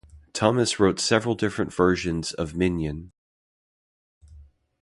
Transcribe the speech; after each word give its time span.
Thomas 0.33 0.79
wrote 0.79 0.99
several 0.99 1.35
different 1.35 1.71
versions 1.71 2.33
of 2.33 2.55
"Mignon". 2.55 3.11